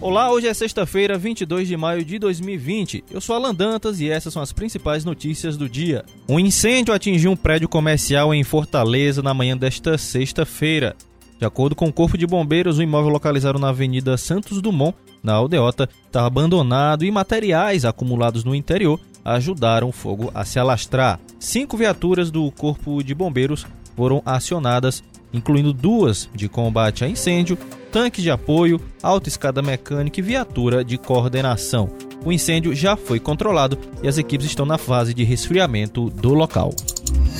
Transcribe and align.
Olá, 0.00 0.30
hoje 0.30 0.46
é 0.46 0.54
sexta-feira, 0.54 1.18
22 1.18 1.66
de 1.66 1.76
maio 1.76 2.04
de 2.04 2.20
2020. 2.20 3.02
Eu 3.10 3.20
sou 3.20 3.34
Alan 3.34 3.52
Dantas 3.52 3.98
e 4.00 4.08
essas 4.08 4.32
são 4.32 4.40
as 4.40 4.52
principais 4.52 5.04
notícias 5.04 5.56
do 5.56 5.68
dia. 5.68 6.04
Um 6.28 6.38
incêndio 6.38 6.94
atingiu 6.94 7.32
um 7.32 7.36
prédio 7.36 7.68
comercial 7.68 8.32
em 8.32 8.44
Fortaleza 8.44 9.22
na 9.22 9.34
manhã 9.34 9.56
desta 9.56 9.98
sexta-feira. 9.98 10.94
De 11.36 11.44
acordo 11.44 11.74
com 11.74 11.86
o 11.86 11.92
Corpo 11.92 12.16
de 12.16 12.28
Bombeiros, 12.28 12.78
o 12.78 12.82
imóvel 12.82 13.10
localizado 13.10 13.58
na 13.58 13.70
Avenida 13.70 14.16
Santos 14.16 14.62
Dumont, 14.62 14.96
na 15.20 15.32
Aldeota, 15.32 15.88
estava 16.06 16.28
abandonado 16.28 17.04
e 17.04 17.10
materiais 17.10 17.84
acumulados 17.84 18.44
no 18.44 18.54
interior 18.54 19.00
ajudaram 19.24 19.88
o 19.88 19.92
fogo 19.92 20.30
a 20.32 20.44
se 20.44 20.60
alastrar. 20.60 21.18
Cinco 21.40 21.76
viaturas 21.76 22.30
do 22.30 22.48
Corpo 22.52 23.02
de 23.02 23.14
Bombeiros 23.14 23.66
foram 23.96 24.22
acionadas, 24.24 25.02
incluindo 25.32 25.72
duas 25.72 26.28
de 26.32 26.48
combate 26.48 27.04
a 27.04 27.08
incêndio 27.08 27.58
tanque 27.90 28.22
de 28.22 28.30
apoio, 28.30 28.80
autoescada 29.02 29.62
mecânica 29.62 30.20
e 30.20 30.22
viatura 30.22 30.84
de 30.84 30.98
coordenação. 30.98 31.90
O 32.24 32.32
incêndio 32.32 32.74
já 32.74 32.96
foi 32.96 33.20
controlado 33.20 33.78
e 34.02 34.08
as 34.08 34.18
equipes 34.18 34.46
estão 34.46 34.66
na 34.66 34.76
fase 34.76 35.14
de 35.14 35.24
resfriamento 35.24 36.10
do 36.10 36.34
local. 36.34 36.74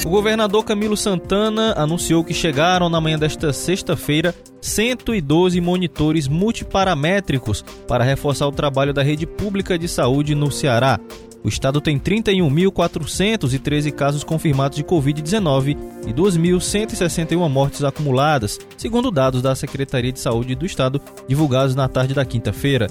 O 0.06 0.10
governador 0.10 0.64
Camilo 0.64 0.96
Santana 0.96 1.74
anunciou 1.76 2.22
que 2.22 2.32
chegaram 2.32 2.88
na 2.88 3.00
manhã 3.00 3.18
desta 3.18 3.52
sexta-feira 3.52 4.34
112 4.60 5.60
monitores 5.60 6.28
multiparamétricos 6.28 7.64
para 7.86 8.04
reforçar 8.04 8.46
o 8.46 8.52
trabalho 8.52 8.94
da 8.94 9.02
rede 9.02 9.26
pública 9.26 9.78
de 9.78 9.88
saúde 9.88 10.34
no 10.34 10.52
Ceará. 10.52 11.00
O 11.48 11.50
estado 11.50 11.80
tem 11.80 11.98
31.413 11.98 13.90
casos 13.90 14.22
confirmados 14.22 14.76
de 14.76 14.84
Covid-19 14.84 15.78
e 16.06 16.12
2.161 16.12 17.48
mortes 17.48 17.82
acumuladas, 17.82 18.58
segundo 18.76 19.10
dados 19.10 19.40
da 19.40 19.54
Secretaria 19.54 20.12
de 20.12 20.20
Saúde 20.20 20.54
do 20.54 20.66
Estado 20.66 21.00
divulgados 21.26 21.74
na 21.74 21.88
tarde 21.88 22.12
da 22.12 22.22
quinta-feira. 22.22 22.88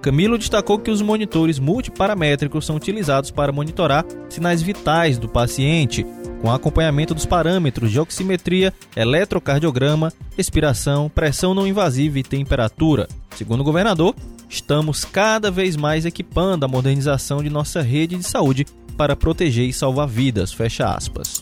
Camilo 0.00 0.38
destacou 0.38 0.78
que 0.78 0.92
os 0.92 1.02
monitores 1.02 1.58
multiparamétricos 1.58 2.64
são 2.64 2.76
utilizados 2.76 3.32
para 3.32 3.50
monitorar 3.50 4.06
sinais 4.28 4.62
vitais 4.62 5.18
do 5.18 5.28
paciente, 5.28 6.06
com 6.40 6.52
acompanhamento 6.52 7.14
dos 7.14 7.26
parâmetros 7.26 7.90
de 7.90 7.98
oximetria, 7.98 8.72
eletrocardiograma, 8.94 10.12
respiração, 10.36 11.10
pressão 11.12 11.52
não 11.52 11.66
invasiva 11.66 12.20
e 12.20 12.22
temperatura. 12.22 13.08
Segundo 13.34 13.62
o 13.62 13.64
governador, 13.64 14.14
estamos 14.48 15.04
cada 15.04 15.50
vez 15.50 15.76
mais 15.76 16.06
equipando 16.06 16.64
a 16.64 16.68
modernização 16.68 17.42
de 17.42 17.50
nossa 17.50 17.82
rede 17.82 18.16
de 18.16 18.24
saúde 18.24 18.66
para 18.96 19.14
proteger 19.14 19.68
e 19.68 19.72
salvar 19.72 20.08
vidas. 20.08 20.52
Fecha 20.52 20.86
aspas. 20.86 21.40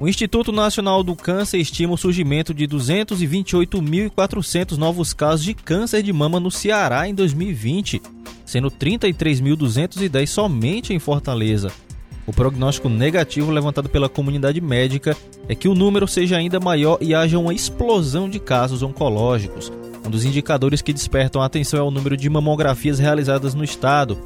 O 0.00 0.06
Instituto 0.06 0.52
Nacional 0.52 1.02
do 1.02 1.16
Câncer 1.16 1.58
estima 1.58 1.94
o 1.94 1.98
surgimento 1.98 2.54
de 2.54 2.68
228.400 2.68 4.76
novos 4.76 5.12
casos 5.12 5.44
de 5.44 5.54
câncer 5.54 6.04
de 6.04 6.12
mama 6.12 6.38
no 6.38 6.52
Ceará 6.52 7.08
em 7.08 7.14
2020, 7.14 8.00
sendo 8.44 8.70
33.210 8.70 10.26
somente 10.28 10.94
em 10.94 11.00
Fortaleza. 11.00 11.72
O 12.28 12.32
prognóstico 12.32 12.88
negativo 12.88 13.50
levantado 13.50 13.88
pela 13.88 14.08
comunidade 14.08 14.60
médica 14.60 15.16
é 15.48 15.54
que 15.54 15.66
o 15.66 15.74
número 15.74 16.06
seja 16.06 16.36
ainda 16.36 16.60
maior 16.60 16.98
e 17.00 17.12
haja 17.12 17.38
uma 17.38 17.54
explosão 17.54 18.28
de 18.28 18.38
casos 18.38 18.84
oncológicos. 18.84 19.72
Um 20.08 20.10
dos 20.10 20.24
indicadores 20.24 20.80
que 20.80 20.90
despertam 20.90 21.42
a 21.42 21.44
atenção 21.44 21.78
é 21.78 21.82
o 21.82 21.90
número 21.90 22.16
de 22.16 22.30
mamografias 22.30 22.98
realizadas 22.98 23.54
no 23.54 23.62
estado. 23.62 24.16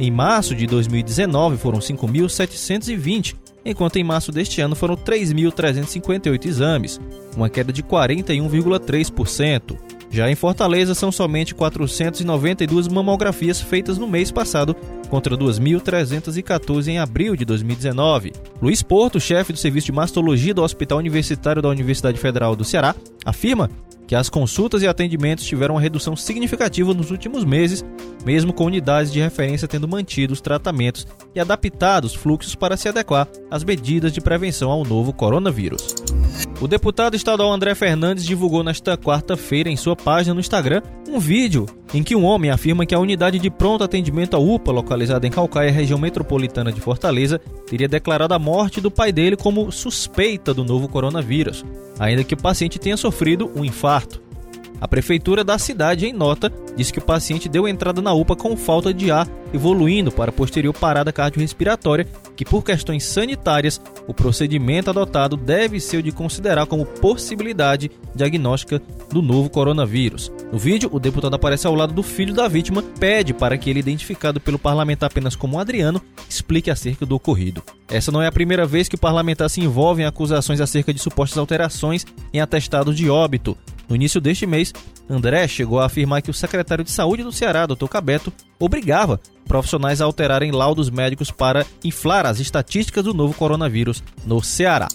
Em 0.00 0.10
março 0.10 0.54
de 0.54 0.66
2019 0.66 1.58
foram 1.58 1.78
5.720, 1.78 3.36
enquanto 3.62 3.96
em 3.96 4.04
março 4.04 4.32
deste 4.32 4.62
ano 4.62 4.74
foram 4.74 4.96
3.358 4.96 6.46
exames, 6.46 6.98
uma 7.36 7.50
queda 7.50 7.70
de 7.70 7.82
41,3%. 7.82 9.76
Já 10.10 10.30
em 10.30 10.34
Fortaleza, 10.34 10.94
são 10.94 11.12
somente 11.12 11.54
492 11.54 12.88
mamografias 12.88 13.60
feitas 13.60 13.98
no 13.98 14.08
mês 14.08 14.30
passado, 14.30 14.74
contra 15.06 15.36
2.314 15.36 16.88
em 16.88 16.98
abril 16.98 17.36
de 17.36 17.44
2019. 17.44 18.32
Luiz 18.60 18.82
Porto, 18.82 19.20
chefe 19.20 19.52
do 19.52 19.58
serviço 19.58 19.86
de 19.86 19.92
mastologia 19.92 20.54
do 20.54 20.62
Hospital 20.62 20.98
Universitário 20.98 21.62
da 21.62 21.68
Universidade 21.68 22.18
Federal 22.18 22.54
do 22.54 22.64
Ceará, 22.64 22.94
afirma 23.24 23.70
que 24.06 24.14
as 24.14 24.28
consultas 24.28 24.82
e 24.82 24.86
atendimentos 24.86 25.44
tiveram 25.44 25.74
uma 25.74 25.80
redução 25.80 26.14
significativa 26.14 26.94
nos 26.94 27.10
últimos 27.10 27.44
meses, 27.44 27.84
mesmo 28.24 28.52
com 28.52 28.64
unidades 28.64 29.12
de 29.12 29.20
referência 29.20 29.66
tendo 29.66 29.88
mantido 29.88 30.32
os 30.32 30.40
tratamentos 30.40 31.06
e 31.34 31.40
adaptado 31.40 32.04
os 32.04 32.14
fluxos 32.14 32.54
para 32.54 32.76
se 32.76 32.88
adequar 32.88 33.28
às 33.50 33.64
medidas 33.64 34.12
de 34.12 34.20
prevenção 34.20 34.70
ao 34.70 34.84
novo 34.84 35.12
coronavírus. 35.12 35.94
O 36.60 36.68
deputado 36.68 37.16
estadual 37.16 37.52
André 37.52 37.74
Fernandes 37.74 38.24
divulgou 38.24 38.62
nesta 38.62 38.96
quarta-feira 38.96 39.68
em 39.68 39.76
sua 39.76 39.96
página 39.96 40.34
no 40.34 40.40
Instagram 40.40 40.82
um 41.08 41.18
vídeo 41.18 41.66
em 41.94 42.02
que 42.02 42.16
um 42.16 42.24
homem 42.24 42.50
afirma 42.50 42.84
que 42.84 42.94
a 42.94 42.98
unidade 42.98 43.38
de 43.38 43.50
pronto 43.50 43.84
atendimento 43.84 44.34
à 44.34 44.38
UPA, 44.38 44.72
localizada 44.72 45.26
em 45.26 45.30
Calcaia, 45.30 45.70
região 45.70 45.98
metropolitana 45.98 46.72
de 46.72 46.80
Fortaleza, 46.80 47.38
teria 47.66 47.88
declarado 47.88 48.34
a 48.34 48.38
morte 48.38 48.80
do 48.80 48.90
pai 48.90 49.12
dele 49.12 49.36
como 49.36 49.70
suspeita 49.70 50.52
do 50.52 50.64
novo 50.64 50.88
coronavírus, 50.88 51.64
ainda 51.98 52.24
que 52.24 52.34
o 52.34 52.38
paciente 52.38 52.78
tenha 52.78 52.96
sofrido 52.96 53.50
um 53.54 53.64
infarto. 53.64 54.22
A 54.80 54.86
prefeitura 54.86 55.42
da 55.42 55.58
cidade, 55.58 56.06
em 56.06 56.12
nota, 56.12 56.52
disse 56.76 56.92
que 56.92 56.98
o 56.98 57.04
paciente 57.04 57.48
deu 57.48 57.66
entrada 57.66 58.02
na 58.02 58.12
UPA 58.12 58.36
com 58.36 58.56
falta 58.56 58.92
de 58.92 59.10
ar, 59.10 59.26
evoluindo 59.52 60.12
para 60.12 60.30
posterior 60.30 60.74
parada 60.74 61.12
cardiorrespiratória, 61.12 62.06
que 62.36 62.44
por 62.44 62.62
questões 62.62 63.04
sanitárias, 63.04 63.80
o 64.06 64.14
procedimento 64.14 64.90
adotado 64.90 65.36
deve 65.36 65.80
ser 65.80 65.96
o 65.96 66.02
de 66.02 66.12
considerar 66.12 66.66
como 66.66 66.84
possibilidade 66.84 67.90
diagnóstica 68.14 68.80
do 69.10 69.22
novo 69.22 69.48
coronavírus. 69.48 70.30
No 70.52 70.58
vídeo, 70.58 70.90
o 70.92 71.00
deputado 71.00 71.34
aparece 71.34 71.66
ao 71.66 71.74
lado 71.74 71.92
do 71.92 72.02
filho 72.02 72.34
da 72.34 72.46
vítima, 72.46 72.82
pede 72.82 73.32
para 73.32 73.56
que 73.56 73.70
ele, 73.70 73.80
identificado 73.80 74.40
pelo 74.40 74.58
parlamentar 74.58 75.10
apenas 75.10 75.34
como 75.34 75.58
Adriano, 75.58 76.00
explique 76.28 76.70
acerca 76.70 77.06
do 77.06 77.16
ocorrido. 77.16 77.62
Essa 77.88 78.12
não 78.12 78.20
é 78.20 78.26
a 78.26 78.32
primeira 78.32 78.66
vez 78.66 78.88
que 78.88 78.96
o 78.96 78.98
parlamentar 78.98 79.48
se 79.48 79.60
envolve 79.60 80.02
em 80.02 80.06
acusações 80.06 80.60
acerca 80.60 80.92
de 80.92 81.00
supostas 81.00 81.38
alterações 81.38 82.04
em 82.32 82.40
atestados 82.40 82.96
de 82.96 83.08
óbito. 83.08 83.56
No 83.88 83.94
início 83.94 84.20
deste 84.20 84.46
mês, 84.46 84.72
André 85.08 85.46
chegou 85.46 85.78
a 85.78 85.86
afirmar 85.86 86.22
que 86.22 86.30
o 86.30 86.34
secretário 86.34 86.84
de 86.84 86.90
Saúde 86.90 87.22
do 87.22 87.32
Ceará, 87.32 87.66
Dr. 87.66 87.86
Cabeto, 87.86 88.32
obrigava 88.58 89.20
profissionais 89.46 90.00
a 90.00 90.04
alterarem 90.04 90.50
laudos 90.50 90.90
médicos 90.90 91.30
para 91.30 91.64
inflar 91.84 92.26
as 92.26 92.40
estatísticas 92.40 93.04
do 93.04 93.14
novo 93.14 93.34
coronavírus 93.34 94.02
no 94.26 94.42
Ceará. 94.42 94.88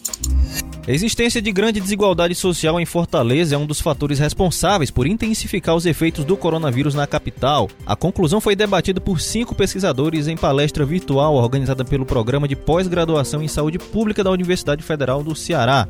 A 0.86 0.92
existência 0.92 1.42
de 1.42 1.52
grande 1.52 1.80
desigualdade 1.80 2.34
social 2.34 2.80
em 2.80 2.86
Fortaleza 2.86 3.56
é 3.56 3.58
um 3.58 3.68
dos 3.68 3.80
fatores 3.80 4.20
responsáveis 4.20 4.90
por 4.90 5.06
intensificar 5.06 5.76
os 5.76 5.86
efeitos 5.86 6.26
do 6.26 6.36
coronavírus 6.36 6.96
na 6.96 7.06
capital. 7.06 7.70
A 7.86 7.96
conclusão 7.96 8.42
foi 8.42 8.56
debatida 8.56 9.00
por 9.00 9.22
cinco 9.22 9.54
pesquisadores 9.54 10.28
em 10.28 10.36
palestra 10.36 10.84
virtual 10.84 11.36
organizada 11.36 11.86
pelo 11.86 12.06
Programa 12.06 12.48
de 12.48 12.56
Pós-Graduação 12.56 13.44
em 13.44 13.48
Saúde 13.48 13.78
Pública 13.78 14.24
da 14.24 14.32
Universidade 14.32 14.84
Federal 14.84 15.24
do 15.24 15.36
Ceará. 15.36 15.88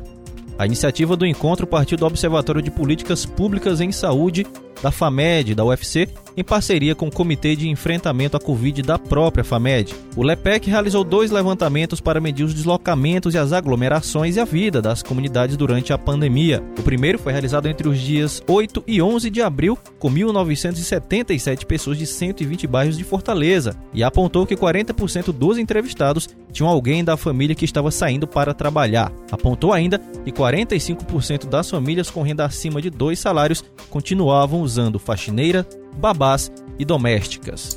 A 0.58 0.66
iniciativa 0.66 1.16
do 1.16 1.26
encontro 1.26 1.66
partiu 1.66 1.96
do 1.96 2.06
Observatório 2.06 2.62
de 2.62 2.70
Políticas 2.70 3.24
Públicas 3.24 3.80
em 3.80 3.90
Saúde 3.90 4.46
da 4.82 4.90
FAMED, 4.90 5.54
da 5.54 5.64
UFC, 5.64 6.08
em 6.36 6.44
parceria 6.44 6.94
com 6.94 7.08
o 7.08 7.12
Comitê 7.12 7.54
de 7.54 7.68
Enfrentamento 7.68 8.36
à 8.36 8.40
Covid 8.40 8.82
da 8.82 8.98
própria 8.98 9.44
FAMED. 9.44 9.94
O 10.16 10.22
LEPEC 10.22 10.68
realizou 10.68 11.04
dois 11.04 11.30
levantamentos 11.30 12.00
para 12.00 12.20
medir 12.20 12.44
os 12.44 12.54
deslocamentos 12.54 13.34
e 13.34 13.38
as 13.38 13.52
aglomerações 13.52 14.36
e 14.36 14.40
a 14.40 14.44
vida 14.44 14.80
das 14.80 15.02
comunidades 15.02 15.56
durante 15.56 15.92
a 15.92 15.98
pandemia. 15.98 16.62
O 16.78 16.82
primeiro 16.82 17.18
foi 17.18 17.32
realizado 17.32 17.66
entre 17.66 17.88
os 17.88 17.98
dias 17.98 18.42
8 18.46 18.84
e 18.86 19.02
11 19.02 19.30
de 19.30 19.42
abril, 19.42 19.78
com 19.98 20.10
1.977 20.10 21.64
pessoas 21.66 21.98
de 21.98 22.06
120 22.06 22.66
bairros 22.66 22.96
de 22.96 23.04
Fortaleza, 23.04 23.76
e 23.92 24.02
apontou 24.02 24.46
que 24.46 24.56
40% 24.56 25.32
dos 25.32 25.58
entrevistados 25.58 26.28
tinham 26.52 26.68
alguém 26.68 27.04
da 27.04 27.16
família 27.16 27.54
que 27.54 27.64
estava 27.64 27.90
saindo 27.90 28.26
para 28.26 28.54
trabalhar. 28.54 29.12
Apontou 29.30 29.72
ainda 29.72 29.98
que 30.24 30.32
45% 30.32 31.46
das 31.46 31.68
famílias 31.70 32.10
com 32.10 32.22
renda 32.22 32.44
acima 32.44 32.80
de 32.80 32.90
dois 32.90 33.18
salários 33.18 33.64
continuavam 33.90 34.61
usando 34.62 34.98
faxineira, 34.98 35.66
babás 35.96 36.50
e 36.78 36.84
domésticas. 36.84 37.76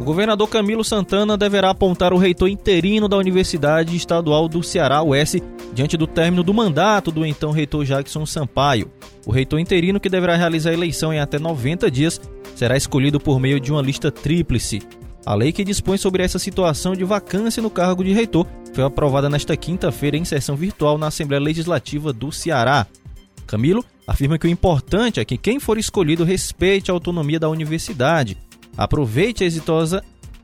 O 0.00 0.04
governador 0.04 0.48
Camilo 0.48 0.84
Santana 0.84 1.36
deverá 1.36 1.70
apontar 1.70 2.12
o 2.12 2.18
reitor 2.18 2.48
interino 2.48 3.08
da 3.08 3.16
Universidade 3.16 3.96
Estadual 3.96 4.48
do 4.48 4.62
Ceará, 4.62 5.02
UES, 5.02 5.36
diante 5.72 5.96
do 5.96 6.06
término 6.06 6.42
do 6.42 6.54
mandato 6.54 7.10
do 7.10 7.26
então 7.26 7.50
reitor 7.50 7.84
Jackson 7.84 8.24
Sampaio. 8.24 8.90
O 9.26 9.32
reitor 9.32 9.58
interino, 9.58 10.00
que 10.00 10.08
deverá 10.08 10.36
realizar 10.36 10.70
a 10.70 10.74
eleição 10.74 11.12
em 11.12 11.20
até 11.20 11.38
90 11.38 11.90
dias, 11.90 12.20
será 12.54 12.76
escolhido 12.76 13.18
por 13.18 13.40
meio 13.40 13.58
de 13.58 13.72
uma 13.72 13.82
lista 13.82 14.10
tríplice. 14.10 14.80
A 15.26 15.34
lei 15.34 15.52
que 15.52 15.64
dispõe 15.64 15.96
sobre 15.96 16.22
essa 16.22 16.38
situação 16.38 16.94
de 16.94 17.02
vacância 17.02 17.62
no 17.62 17.70
cargo 17.70 18.04
de 18.04 18.12
reitor 18.12 18.46
foi 18.74 18.84
aprovada 18.84 19.30
nesta 19.30 19.56
quinta-feira 19.56 20.16
em 20.16 20.24
sessão 20.24 20.54
virtual 20.54 20.98
na 20.98 21.06
Assembleia 21.06 21.42
Legislativa 21.42 22.12
do 22.12 22.30
Ceará. 22.30 22.86
Camilo 23.54 23.84
afirma 24.04 24.36
que 24.36 24.48
o 24.48 24.50
importante 24.50 25.20
é 25.20 25.24
que 25.24 25.38
quem 25.38 25.60
for 25.60 25.78
escolhido 25.78 26.24
respeite 26.24 26.90
a 26.90 26.94
autonomia 26.94 27.38
da 27.38 27.48
universidade, 27.48 28.36
aproveite 28.76 29.44
a 29.44 29.46
exitosa 29.46 30.02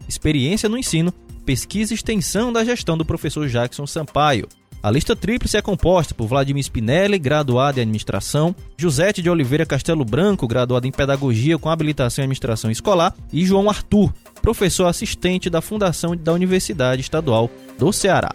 experiência 0.09 0.69
no 0.69 0.79
ensino, 0.79 1.13
pesquisa 1.45 1.93
e 1.93 1.97
extensão 1.97 2.53
da 2.53 2.65
gestão 2.65 2.97
do 2.97 3.05
professor 3.05 3.49
Jackson 3.49 3.85
Sampaio. 3.85 4.47
A 4.81 4.93
lista 4.93 5.17
tríplice 5.17 5.57
é 5.57 5.61
composta 5.61 6.15
por 6.15 6.29
Vladimir 6.29 6.63
Spinelli, 6.63 7.19
graduado 7.19 7.81
em 7.81 7.83
administração, 7.83 8.55
Josete 8.77 9.21
de 9.21 9.29
Oliveira 9.29 9.67
Castelo 9.67 10.05
Branco, 10.05 10.47
graduado 10.47 10.87
em 10.87 10.93
pedagogia 10.93 11.59
com 11.59 11.69
habilitação 11.69 12.23
em 12.23 12.27
administração 12.27 12.71
escolar, 12.71 13.13
e 13.33 13.45
João 13.45 13.69
Arthur, 13.69 14.15
professor 14.41 14.87
assistente 14.87 15.51
da 15.51 15.61
Fundação 15.61 16.17
da 16.17 16.33
Universidade 16.33 17.03
Estadual 17.03 17.51
do 17.77 17.93
Ceará. 17.93 18.33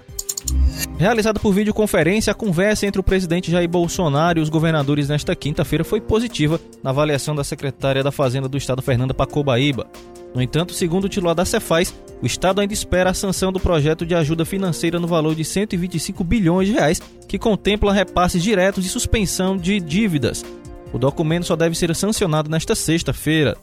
Realizada 0.98 1.42
por 1.42 1.54
videoconferência, 1.54 2.32
a 2.32 2.34
conversa 2.34 2.88
entre 2.88 3.02
o 3.02 3.04
presidente 3.04 3.52
Jair 3.52 3.68
Bolsonaro 3.68 4.40
e 4.40 4.42
os 4.42 4.48
governadores 4.48 5.10
nesta 5.10 5.36
quinta-feira 5.36 5.84
foi 5.84 6.00
positiva 6.00 6.60
na 6.82 6.92
avaliação 6.92 7.36
da 7.36 7.44
secretária 7.44 8.02
da 8.02 8.14
Fazenda 8.14 8.48
do 8.48 8.58
Estado, 8.58 8.82
Fernanda 8.82 9.14
Pacobaíba. 9.14 9.88
No 10.34 10.42
entanto, 10.42 10.74
segundo 10.74 11.06
o 11.06 11.10
titular 11.10 11.36
da 11.36 11.44
Cefaz, 11.44 11.94
o 12.22 12.26
Estado 12.26 12.62
ainda 12.62 12.74
espera 12.74 13.10
a 13.10 13.14
sanção 13.14 13.52
do 13.52 13.60
projeto 13.60 14.06
de 14.06 14.16
ajuda 14.16 14.46
financeira 14.46 14.98
no 14.98 15.08
valor 15.08 15.36
de 15.36 15.44
125 15.44 16.24
bilhões 16.24 16.70
de 16.70 16.74
reais, 16.74 17.02
que 17.28 17.38
contempla 17.38 17.94
repasses 17.94 18.42
diretos 18.42 18.86
e 18.86 18.90
suspensão 18.90 19.58
de 19.58 19.82
dívidas. 19.82 20.46
O 20.94 20.98
documento 20.98 21.46
só 21.46 21.58
deve 21.58 21.76
ser 21.76 21.94
sancionado 21.94 22.50
nesta 22.50 22.74
sexta-feira. 22.74 23.58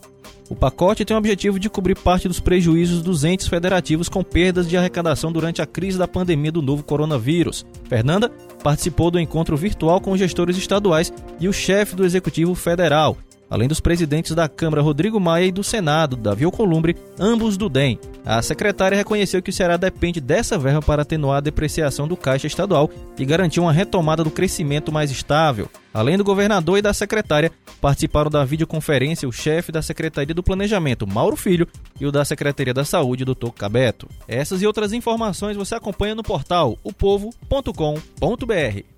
O 0.49 0.55
pacote 0.55 1.05
tem 1.05 1.15
o 1.15 1.17
objetivo 1.17 1.57
de 1.57 1.69
cobrir 1.69 1.95
parte 1.95 2.27
dos 2.27 2.39
prejuízos 2.39 3.01
dos 3.01 3.23
entes 3.23 3.47
federativos 3.47 4.09
com 4.09 4.23
perdas 4.23 4.67
de 4.67 4.77
arrecadação 4.77 5.31
durante 5.31 5.61
a 5.61 5.65
crise 5.65 5.97
da 5.97 6.07
pandemia 6.07 6.51
do 6.51 6.61
novo 6.61 6.83
coronavírus. 6.83 7.65
Fernanda 7.87 8.29
participou 8.61 9.09
do 9.09 9.19
encontro 9.19 9.55
virtual 9.55 10.01
com 10.01 10.17
gestores 10.17 10.57
estaduais 10.57 11.13
e 11.39 11.47
o 11.47 11.53
chefe 11.53 11.95
do 11.95 12.05
Executivo 12.05 12.55
Federal, 12.55 13.17
além 13.53 13.67
dos 13.67 13.79
presidentes 13.79 14.33
da 14.33 14.49
Câmara 14.49 14.81
Rodrigo 14.81 15.19
Maia 15.19 15.45
e 15.45 15.51
do 15.51 15.63
Senado, 15.63 16.15
Davi 16.15 16.43
Alcolumbre, 16.43 16.95
ambos 17.19 17.55
do 17.55 17.69
DEM. 17.69 17.99
A 18.25 18.41
secretária 18.41 18.97
reconheceu 18.97 19.43
que 19.43 19.51
o 19.51 19.53
Ceará 19.53 19.77
depende 19.77 20.19
dessa 20.19 20.57
verba 20.57 20.81
para 20.81 21.03
atenuar 21.03 21.37
a 21.37 21.41
depreciação 21.41 22.07
do 22.07 22.17
caixa 22.17 22.47
estadual 22.47 22.89
e 23.15 23.23
garantir 23.23 23.59
uma 23.59 23.71
retomada 23.71 24.23
do 24.23 24.31
crescimento 24.31 24.91
mais 24.91 25.11
estável. 25.11 25.69
Além 25.93 26.17
do 26.17 26.23
governador 26.23 26.79
e 26.79 26.81
da 26.81 26.95
secretária, 26.95 27.51
participaram 27.79 28.31
da 28.31 28.43
videoconferência 28.43 29.29
o 29.29 29.31
chefe 29.31 29.71
da 29.71 29.83
Secretaria 29.83 30.33
do 30.33 30.41
Planejamento, 30.41 31.05
Mauro 31.05 31.35
Filho, 31.35 31.67
e 32.01 32.07
o 32.07 32.11
da 32.11 32.25
Secretaria 32.25 32.73
da 32.73 32.83
Saúde, 32.83 33.23
Dr. 33.23 33.51
Cabeto. 33.55 34.09
Essas 34.27 34.63
e 34.63 34.65
outras 34.65 34.93
informações 34.93 35.55
você 35.55 35.75
acompanha 35.75 36.15
no 36.15 36.23
portal 36.23 36.75
opovo.com.br. 36.83 38.92